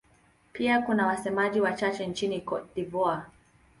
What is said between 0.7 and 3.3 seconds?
kuna wasemaji wachache nchini Cote d'Ivoire.